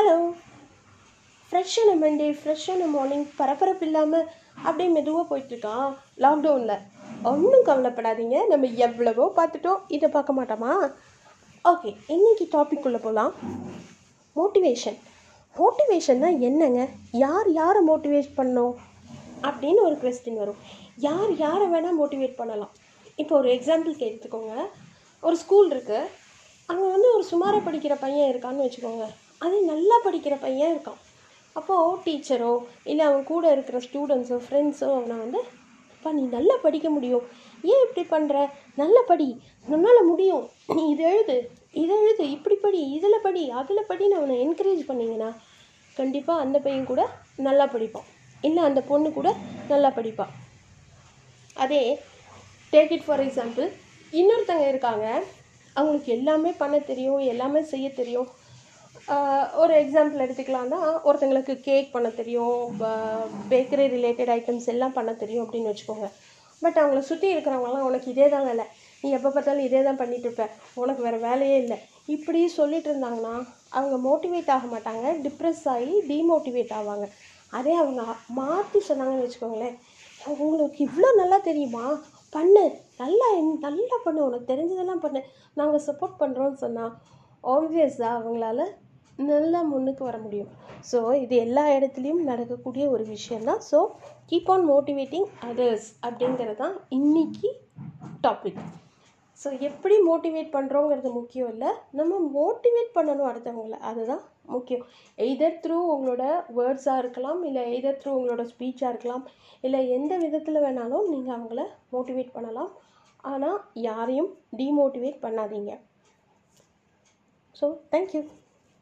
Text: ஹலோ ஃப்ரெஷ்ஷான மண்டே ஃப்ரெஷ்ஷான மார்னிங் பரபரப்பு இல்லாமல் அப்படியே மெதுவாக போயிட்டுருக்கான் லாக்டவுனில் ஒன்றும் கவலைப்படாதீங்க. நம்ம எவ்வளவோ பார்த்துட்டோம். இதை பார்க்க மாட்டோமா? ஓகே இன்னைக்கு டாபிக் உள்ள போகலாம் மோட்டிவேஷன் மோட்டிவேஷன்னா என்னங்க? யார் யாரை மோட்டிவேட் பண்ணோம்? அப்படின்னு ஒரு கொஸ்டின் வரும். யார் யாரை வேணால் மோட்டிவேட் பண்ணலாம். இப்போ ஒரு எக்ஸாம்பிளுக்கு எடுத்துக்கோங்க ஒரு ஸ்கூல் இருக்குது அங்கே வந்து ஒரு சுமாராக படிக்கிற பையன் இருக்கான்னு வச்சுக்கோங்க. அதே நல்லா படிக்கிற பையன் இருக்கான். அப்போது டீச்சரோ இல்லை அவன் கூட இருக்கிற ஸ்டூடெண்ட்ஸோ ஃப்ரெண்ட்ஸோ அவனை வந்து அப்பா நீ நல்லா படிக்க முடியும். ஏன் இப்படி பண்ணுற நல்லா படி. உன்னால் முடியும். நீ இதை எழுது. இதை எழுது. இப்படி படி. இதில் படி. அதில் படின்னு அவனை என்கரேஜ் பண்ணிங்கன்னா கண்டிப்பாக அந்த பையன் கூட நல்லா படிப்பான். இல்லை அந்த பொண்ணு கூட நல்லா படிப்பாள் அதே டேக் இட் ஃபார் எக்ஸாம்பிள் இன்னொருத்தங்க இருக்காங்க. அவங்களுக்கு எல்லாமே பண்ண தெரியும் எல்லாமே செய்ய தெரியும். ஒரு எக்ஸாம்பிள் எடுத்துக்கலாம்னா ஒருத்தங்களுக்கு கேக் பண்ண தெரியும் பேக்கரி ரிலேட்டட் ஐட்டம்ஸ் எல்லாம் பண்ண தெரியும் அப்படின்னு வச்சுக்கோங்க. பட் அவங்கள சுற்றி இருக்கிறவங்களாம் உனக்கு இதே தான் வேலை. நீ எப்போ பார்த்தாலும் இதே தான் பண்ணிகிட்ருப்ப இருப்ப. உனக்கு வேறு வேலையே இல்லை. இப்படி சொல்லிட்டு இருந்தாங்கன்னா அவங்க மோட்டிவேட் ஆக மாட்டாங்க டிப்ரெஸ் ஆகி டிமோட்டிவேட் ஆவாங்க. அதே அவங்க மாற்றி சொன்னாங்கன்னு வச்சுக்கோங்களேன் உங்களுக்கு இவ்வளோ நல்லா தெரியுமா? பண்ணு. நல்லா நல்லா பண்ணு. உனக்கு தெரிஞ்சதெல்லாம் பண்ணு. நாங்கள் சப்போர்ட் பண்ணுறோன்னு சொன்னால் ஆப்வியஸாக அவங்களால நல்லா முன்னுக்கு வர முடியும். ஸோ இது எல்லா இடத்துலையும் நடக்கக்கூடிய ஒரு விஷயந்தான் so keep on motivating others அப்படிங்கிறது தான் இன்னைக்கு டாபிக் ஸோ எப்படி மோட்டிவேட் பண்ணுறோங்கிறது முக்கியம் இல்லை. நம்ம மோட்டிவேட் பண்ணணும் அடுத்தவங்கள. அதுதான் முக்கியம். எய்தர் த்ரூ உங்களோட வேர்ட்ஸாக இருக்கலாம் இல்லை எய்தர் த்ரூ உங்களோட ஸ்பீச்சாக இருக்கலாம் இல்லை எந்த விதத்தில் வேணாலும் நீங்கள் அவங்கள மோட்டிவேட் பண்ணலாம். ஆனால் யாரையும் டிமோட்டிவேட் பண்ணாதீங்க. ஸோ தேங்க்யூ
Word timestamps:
ஹலோ 0.00 0.18
ஃப்ரெஷ்ஷான 1.48 1.90
மண்டே 2.02 2.26
ஃப்ரெஷ்ஷான 2.36 2.82
மார்னிங் 2.92 3.24
பரபரப்பு 3.38 3.84
இல்லாமல் 3.86 4.28
அப்படியே 4.66 4.90
மெதுவாக 4.94 5.24
போயிட்டுருக்கான் 5.30 5.88
லாக்டவுனில் 6.24 6.84
ஒன்றும் 7.30 7.66
கவலைப்படாதீங்க. 7.68 8.36
நம்ம 8.52 8.68
எவ்வளவோ 8.86 9.24
பார்த்துட்டோம். 9.38 9.80
இதை 9.96 10.08
பார்க்க 10.14 10.36
மாட்டோமா? 10.38 10.72
ஓகே 11.72 11.90
இன்னைக்கு 12.14 12.46
டாபிக் 12.54 12.86
உள்ள 12.90 13.00
போகலாம் 13.06 13.34
மோட்டிவேஷன் 14.40 14.98
மோட்டிவேஷன்னா 15.60 16.30
என்னங்க? 16.48 16.86
யார் 17.24 17.50
யாரை 17.60 17.82
மோட்டிவேட் 17.90 18.32
பண்ணோம்? 18.40 18.74
அப்படின்னு 19.48 19.82
ஒரு 19.88 19.98
கொஸ்டின் 20.04 20.40
வரும். 20.44 20.62
யார் 21.08 21.34
யாரை 21.44 21.68
வேணால் 21.74 22.00
மோட்டிவேட் 22.00 22.40
பண்ணலாம். 22.40 22.72
இப்போ 23.22 23.36
ஒரு 23.40 23.50
எக்ஸாம்பிளுக்கு 23.58 24.08
எடுத்துக்கோங்க 24.10 24.54
ஒரு 25.22 25.36
ஸ்கூல் 25.44 25.70
இருக்குது 25.76 26.08
அங்கே 26.70 26.88
வந்து 26.94 27.08
ஒரு 27.16 27.24
சுமாராக 27.30 27.62
படிக்கிற 27.68 27.94
பையன் 28.02 28.30
இருக்கான்னு 28.32 28.64
வச்சுக்கோங்க. 28.66 29.06
அதே 29.44 29.60
நல்லா 29.72 29.96
படிக்கிற 30.06 30.34
பையன் 30.44 30.72
இருக்கான். 30.74 31.00
அப்போது 31.58 31.96
டீச்சரோ 32.04 32.52
இல்லை 32.90 33.04
அவன் 33.10 33.24
கூட 33.30 33.44
இருக்கிற 33.54 33.78
ஸ்டூடெண்ட்ஸோ 33.86 34.36
ஃப்ரெண்ட்ஸோ 34.44 34.88
அவனை 34.96 35.16
வந்து 35.24 35.40
அப்பா 35.94 36.10
நீ 36.18 36.22
நல்லா 36.36 36.54
படிக்க 36.66 36.88
முடியும். 36.96 37.24
ஏன் 37.70 37.82
இப்படி 37.86 38.02
பண்ணுற 38.12 38.36
நல்லா 38.82 39.00
படி. 39.08 39.26
உன்னால் 39.72 40.08
முடியும். 40.10 40.44
நீ 40.76 40.82
இதை 40.92 41.04
எழுது. 41.14 41.36
இதை 41.82 41.96
எழுது. 42.02 42.24
இப்படி 42.36 42.56
படி. 42.62 42.80
இதில் 42.98 43.24
படி. 43.26 43.42
அதில் 43.60 43.88
படின்னு 43.90 44.18
அவனை 44.20 44.36
என்கரேஜ் 44.44 44.84
பண்ணிங்கன்னா 44.90 45.30
கண்டிப்பாக 45.96 46.44
அந்த 46.44 46.56
பையன் 46.66 46.88
கூட 46.92 47.02
நல்லா 47.48 47.66
படிப்பான். 47.74 48.08
இல்லை 48.48 48.62
அந்த 48.68 48.80
பொண்ணு 48.90 49.08
கூட 49.18 49.28
நல்லா 49.72 49.90
படிப்பாள் 49.98 50.32
அதே 51.64 51.82
டேக் 52.72 52.92
இட் 52.96 53.06
ஃபார் 53.06 53.22
எக்ஸாம்பிள் 53.26 53.68
இன்னொருத்தங்க 54.12 54.64
இருக்காங்க. 54.72 55.06
அவங்களுக்கு 55.76 56.10
எல்லாமே 56.18 56.50
பண்ண 56.62 56.76
தெரியும் 56.90 57.20
எல்லாமே 57.32 57.60
செய்ய 57.72 57.88
தெரியும். 58.00 58.28
ஒரு 59.62 59.72
எக்ஸாம்பிள் 59.82 60.24
எடுத்துக்கலாம்னா 60.24 60.80
ஒருத்தங்களுக்கு 61.08 61.54
கேக் 61.68 61.94
பண்ண 61.94 62.08
தெரியும் 62.18 62.58
பேக்கரி 63.52 63.86
ரிலேட்டட் 63.94 64.32
ஐட்டம்ஸ் 64.36 64.68
எல்லாம் 64.74 64.96
பண்ண 64.98 65.10
தெரியும் 65.22 65.44
அப்படின்னு 65.44 65.70
வச்சுக்கோங்க. 65.70 66.08
பட் 66.62 66.78
அவங்கள 66.80 67.00
சுற்றி 67.10 67.28
இருக்கிறவங்களாம் 67.34 67.86
உனக்கு 67.88 68.08
இதே 68.12 68.26
தான் 68.34 68.46
வேலை. 68.50 68.64
நீ 69.02 69.08
எப்போ 69.18 69.28
பார்த்தாலும் 69.34 69.66
இதே 69.68 69.80
தான் 69.86 70.00
பண்ணிகிட்ருப்ப 70.00 70.42
இருப்ப. 70.44 70.80
உனக்கு 70.82 71.02
வேறு 71.06 71.18
வேலையே 71.28 71.56
இல்லை. 71.62 71.78
இப்படி 72.14 72.40
சொல்லிட்டு 72.58 72.88
இருந்தாங்கன்னா 72.92 73.34
அவங்க 73.78 73.96
மோட்டிவேட் 74.08 74.52
ஆக 74.56 74.66
மாட்டாங்க 74.74 75.06
டிப்ரெஸ் 75.26 75.64
ஆகி 75.74 75.94
டிமோட்டிவேட் 76.10 76.74
ஆவாங்க. 76.80 77.06
அதே 77.58 77.74
அவங்க 77.82 78.02
மாற்றி 78.40 78.80
சொன்னாங்கன்னு 78.88 79.26
வச்சுக்கோங்களேன் 79.26 79.76
உங்களுக்கு 80.20 80.80
இவ்வளோ 80.88 81.10
நல்லா 81.20 81.38
தெரியுமா? 81.48 81.84
பண்ணு. 82.32 82.64
நல்லா 83.00 83.28
நல்லா 83.66 83.96
பண்ணு. 84.04 84.20
உனக்கு 84.28 84.50
தெரிஞ்சதெல்லாம் 84.52 85.02
பண்ணு. 85.04 85.20
நாங்கள் 85.60 85.86
சப்போர்ட் 85.88 86.20
பண்ணுறோன்னு 86.22 86.62
சொன்னால் 86.64 86.92
ஆப்வியஸாக 87.44 88.18
அவங்களால 88.18 88.60
நல்லா 89.18 89.60
முன்னுக்கு 89.70 90.02
வர 90.08 90.18
முடியும். 90.18 90.50
ஸோ 90.90 90.98
இது 91.24 91.34
எல்லா 91.46 91.64
இடத்துலையும் 91.76 92.22
நடக்கக்கூடிய 92.30 92.84
ஒரு 92.94 93.04
விஷயந்தான் 93.14 93.62
so 93.70 93.78
keep 94.30 94.50
on 94.54 94.68
motivating 94.70 95.26
others 95.48 95.88
அப்படிங்கிறது 96.06 96.60
தான் 96.64 96.76
இன்னைக்கு 96.98 97.50
டாபிக் 98.26 98.62
ஸோ 99.42 99.48
எப்படி 99.68 99.96
மோட்டிவேட் 100.08 100.50
பண்ணுறோங்கிறது 100.56 101.10
முக்கியம் 101.18 101.50
இல்லை. 101.52 101.70
நம்ம 101.98 102.18
மோட்டிவேட் 102.38 102.90
பண்ணணும் 102.96 103.28
அடுத்தவங்கள. 103.28 103.76
அதுதான் 103.90 104.22
முக்கியம். 104.54 104.84
எய்தர் 105.26 105.60
த்ரூ 105.64 105.76
உங்களோட 105.92 106.24
வேர்ட்ஸாக 106.58 107.02
இருக்கலாம் 107.02 107.40
இல்லை 107.48 107.62
எய்தர் 107.74 108.00
த்ரூ 108.02 108.12
உங்களோட 108.18 108.44
ஸ்பீச்சாக 108.52 108.92
இருக்கலாம் 108.92 109.24
இல்லை 109.66 109.80
எந்த 109.96 110.12
விதத்தில் 110.24 110.64
வேணாலும் 110.66 111.08
நீங்கள் 111.14 111.36
அவங்கள 111.36 111.62
மோட்டிவேட் 111.94 112.36
பண்ணலாம். 112.36 112.70
ஆனால் 113.30 113.58
யாரையும் 113.88 114.30
டிமோட்டிவேட் 114.60 115.18
பண்ணாதீங்க. 115.24 115.72
ஸோ 117.60 117.66
தேங்க்யூ 117.94 118.22